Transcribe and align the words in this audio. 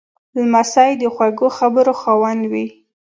لمسی 0.39 0.91
د 1.01 1.03
خوږو 1.13 1.47
خبرو 1.57 1.93
خاوند 2.01 2.41
وي. 2.51 2.65